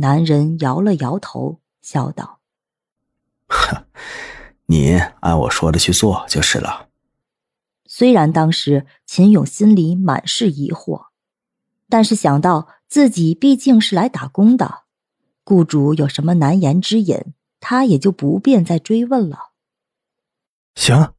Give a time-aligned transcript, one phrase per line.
[0.00, 2.38] 男人摇了摇头，笑道
[3.48, 3.84] ：“哼，
[4.66, 6.88] 你按我说的去做就是了。”
[7.90, 11.06] 虽然当时秦勇心里满是疑惑，
[11.88, 14.84] 但是想到自己毕竟是来打工的，
[15.42, 19.52] 雇主有什么难言之隐，他也就不便再追问了。
[20.76, 21.14] 行，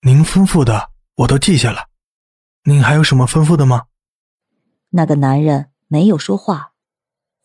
[0.00, 1.88] 您吩咐的我都记下了，
[2.62, 3.86] 您还有什么吩咐的吗？
[4.90, 6.72] 那个男人没有说话，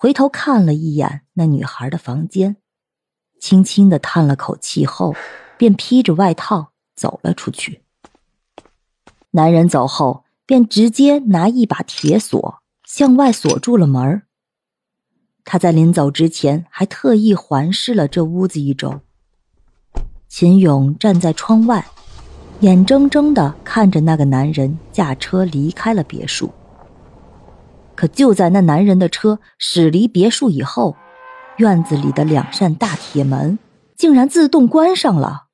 [0.04, 2.58] 回头看了一眼那女孩的房间，
[3.40, 5.16] 轻轻的叹了口气后，
[5.58, 7.84] 便披着外套走了出去。
[9.32, 14.24] 男人走后，便直接拿一把铁锁向外锁住了门
[15.46, 19.00] 他在临走之前还特意环视了这屋子一周。
[20.28, 21.88] 秦勇站在窗外，
[22.60, 26.52] 眼睁睁的看着那个男人驾车离开了别墅。
[27.96, 30.96] 可就在那男人的车驶离别墅以后，
[31.58, 33.60] 院子里的两扇大铁门
[33.96, 35.48] 竟然自动关上了，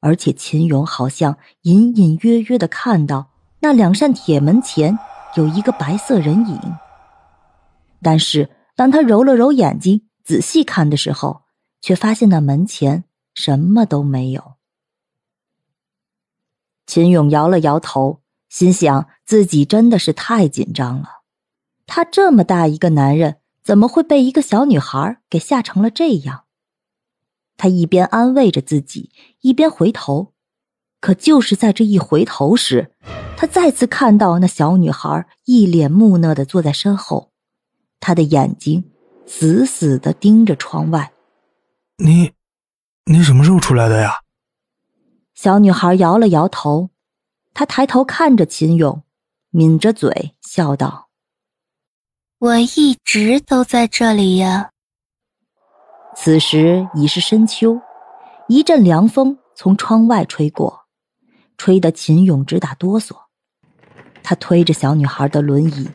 [0.00, 4.98] 而且秦勇好像隐隐约约的看到那两扇铁门前
[5.36, 6.60] 有一个白色人影。
[8.02, 11.42] 但是当他揉了揉眼睛，仔细看的时候，
[11.80, 14.54] 却发现那门前什么都没有。
[16.86, 21.23] 秦勇摇了摇头，心想自己真的是太紧张了。
[21.86, 26.44] 他这么大一个男人，怎么会被一个小女孩给吓成了这样？
[27.56, 30.32] 他一边安慰着自己，一边回头。
[31.00, 32.92] 可就是在这一回头时，
[33.36, 37.30] 他再次看到那小女孩一脸木讷的坐在身后，
[38.00, 38.90] 她的眼睛
[39.26, 41.12] 死死的盯着窗外。
[41.98, 42.32] 你，
[43.04, 44.14] 你什么时候出来的呀？
[45.34, 46.88] 小女孩摇了摇头，
[47.52, 49.02] 她抬头看着秦勇，
[49.50, 51.10] 抿着嘴笑道。
[52.40, 54.70] 我一直都在这里呀。
[56.16, 57.80] 此时已是深秋，
[58.48, 60.80] 一阵凉风从窗外吹过，
[61.56, 63.14] 吹得秦勇直打哆嗦。
[64.22, 65.88] 他推着小女孩的轮椅，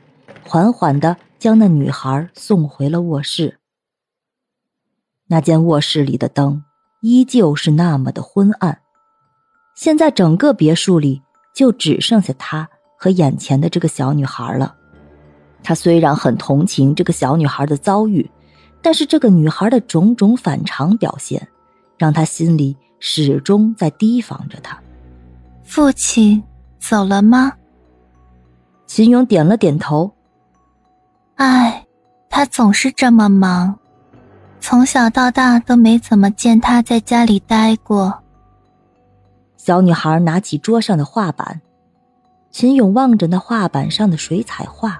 [0.45, 3.59] 缓缓的将那女孩送回了卧室。
[5.27, 6.63] 那间卧室里的灯
[7.01, 8.81] 依旧是那么的昏暗，
[9.75, 11.21] 现在整个别墅里
[11.53, 12.67] 就只剩下他
[12.97, 14.77] 和眼前的这个小女孩了。
[15.63, 18.29] 他虽然很同情这个小女孩的遭遇，
[18.81, 21.47] 但是这个女孩的种种反常表现，
[21.97, 24.79] 让他心里始终在提防着她。
[25.63, 26.41] 父亲
[26.79, 27.53] 走了吗？
[28.87, 30.11] 秦勇点了点头。
[31.35, 31.85] 唉，
[32.29, 33.77] 他总是这么忙，
[34.59, 38.17] 从小到大都没怎么见他在家里待过。
[39.57, 41.61] 小女孩拿起桌上的画板，
[42.49, 44.99] 秦勇望着那画板上的水彩画。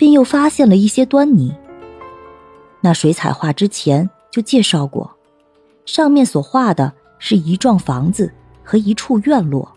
[0.00, 1.54] 便又发现了一些端倪。
[2.80, 5.14] 那水彩画之前就介绍过，
[5.84, 8.32] 上面所画的是一幢房子
[8.64, 9.70] 和一处院落。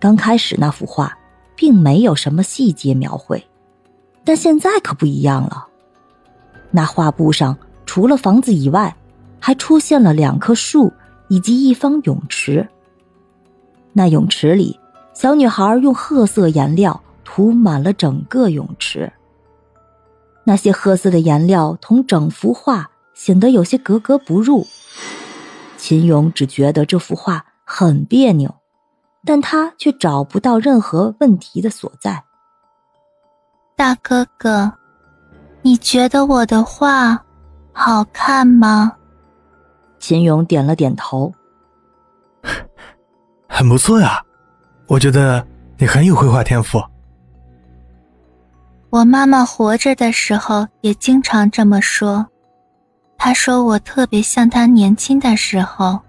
[0.00, 1.16] 刚开始那幅画
[1.54, 3.40] 并没有什么细节描绘，
[4.24, 5.68] 但现在可不一样了。
[6.72, 8.92] 那画布上除了房子以外，
[9.38, 10.92] 还出现了两棵树
[11.28, 12.68] 以及一方泳池。
[13.92, 14.76] 那泳池里，
[15.14, 19.08] 小女孩用褐色颜料涂满了整个泳池。
[20.44, 24.66] 那些褐色的颜料同整幅画显得有些格格不入。
[25.76, 28.54] 秦勇只觉得这幅画很别扭，
[29.24, 32.22] 但他却找不到任何问题的所在。
[33.76, 34.72] 大哥哥，
[35.62, 37.24] 你觉得我的画
[37.72, 38.92] 好看吗？
[39.98, 41.32] 秦勇点了点头，
[43.48, 44.22] 很不错呀，
[44.86, 45.46] 我觉得
[45.78, 46.82] 你很有绘画天赋。
[48.90, 52.26] 我妈妈活着的时候也经常这么说，
[53.16, 56.00] 她说我特别像她年轻的时候。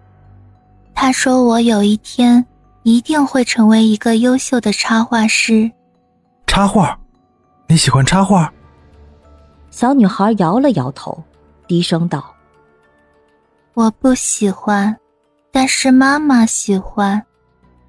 [0.95, 2.44] 她说我有一天
[2.81, 5.72] 一定会成为一个优秀的插画师。
[6.48, 6.98] 插画？
[7.68, 8.51] 你喜欢插画？
[9.69, 11.24] 小女孩摇了摇头，
[11.68, 12.34] 低声道
[13.75, 14.98] ：“我不喜欢，
[15.51, 17.24] 但是妈妈喜欢。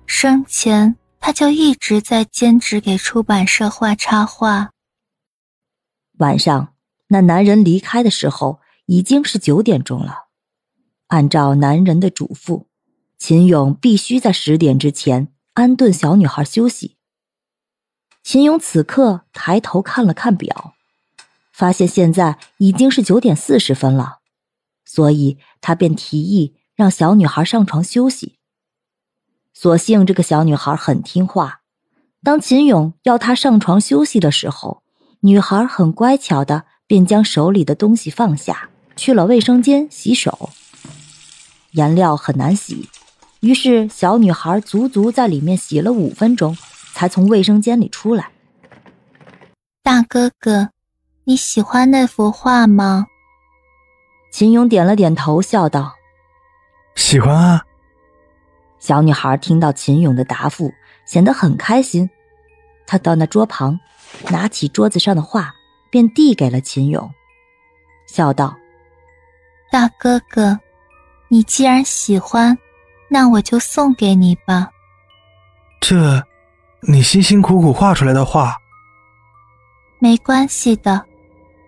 [0.05, 4.69] 生前她就一直在兼职给出版社画插画。”
[6.23, 6.75] 晚上，
[7.09, 10.29] 那男人离开的时候已经是九点钟了。
[11.09, 12.67] 按照男人的嘱咐，
[13.19, 16.97] 秦勇必须在十点之前安顿小女孩休息。
[18.23, 20.75] 秦勇此刻抬头看了看表，
[21.53, 24.21] 发现现在已经是九点四十分了，
[24.85, 28.39] 所以他便提议让小女孩上床休息。
[29.53, 31.63] 所幸这个小女孩很听话，
[32.23, 34.82] 当秦勇要她上床休息的时候，
[35.25, 40.51] 女孩很乖巧的便将手里的东西放下，去了卫生间洗手。
[41.71, 42.89] 颜料很难洗，
[43.39, 46.57] 于是小女孩足足在里面洗了五分钟，
[46.93, 48.33] 才从卫生间里出来。
[49.85, 50.71] 大哥哥，
[51.23, 53.07] 你喜欢那幅画吗？
[54.33, 55.95] 秦勇点了点头，笑道
[56.97, 57.63] ：“喜欢啊。”
[58.81, 60.73] 小女孩听到秦勇的答复，
[61.07, 62.11] 显得很开心。
[62.89, 63.79] 她到那桌旁，
[64.31, 65.55] 拿起桌子上的画，
[65.91, 67.11] 便递给了秦勇，
[68.07, 68.57] 笑道
[69.71, 70.59] ：“大哥哥。”
[71.29, 72.59] 你既然喜欢，
[73.09, 74.69] 那我就送给你吧。
[75.81, 76.23] 这，
[76.83, 78.55] 你辛辛苦苦画出来的画。
[79.99, 81.03] 没关系的。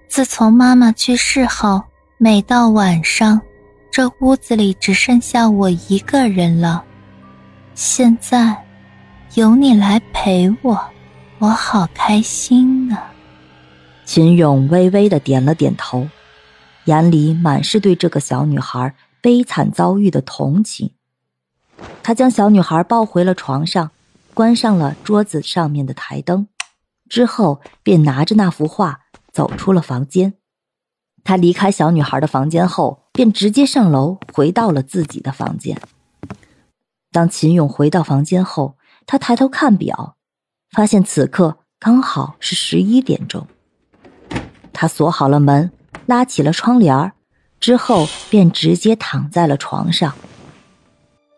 [0.06, 1.82] 自从妈妈去世后，
[2.19, 3.41] 每到晚上，
[3.91, 6.85] 这屋子里只剩下我一个人了。
[7.75, 8.62] 现在，
[9.32, 10.79] 有你来陪我，
[11.38, 13.12] 我好开心啊。
[14.04, 16.08] 秦勇微微的点了点头，
[16.84, 18.94] 眼里满是对这个小女孩。
[19.20, 20.90] 悲惨遭遇的同情，
[22.02, 23.90] 他将小女孩抱回了床上，
[24.34, 26.46] 关上了桌子上面的台灯，
[27.08, 29.00] 之后便拿着那幅画
[29.32, 30.34] 走出了房间。
[31.25, 35.81] 他离开小女孩的房间后，便直接上楼回到了自己的房间。
[37.10, 38.76] 当秦勇回到房间后，
[39.06, 40.16] 他抬头看表，
[40.70, 43.46] 发现此刻刚好是十一点钟。
[44.72, 45.70] 他锁好了门，
[46.06, 47.12] 拉起了窗帘。
[47.61, 50.12] 之后便直接躺在了床上。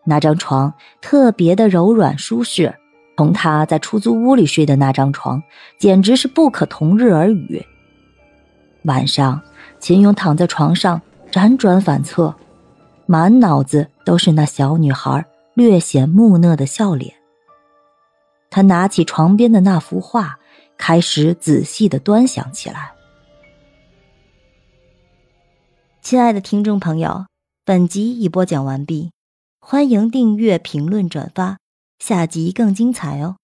[0.03, 2.75] 那张床特别的柔软舒适，
[3.15, 5.41] 同他在出租屋里睡的那张床
[5.79, 7.65] 简直是不可同日而语。
[8.83, 9.41] 晚上，
[9.79, 11.01] 秦勇躺在床上
[11.31, 12.35] 辗转反侧，
[13.05, 17.13] 满脑子都是那小女孩略显木讷的笑脸。
[18.49, 20.39] 他拿起床边的那幅画，
[20.77, 22.91] 开始仔细的端详起来。
[26.01, 27.25] 亲爱的听众朋友，
[27.65, 29.11] 本集已播讲完毕，
[29.59, 31.57] 欢迎订阅、评论、转发，
[31.99, 33.37] 下集更精彩哦。